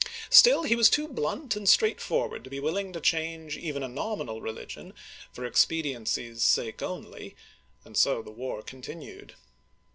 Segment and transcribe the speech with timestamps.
[0.31, 4.41] "Still, he was too blunt and straightforward to be willing to change even a nominal
[4.41, 4.95] religion
[5.31, 7.35] for expediency's sake only,
[7.85, 9.35] and so the war continued.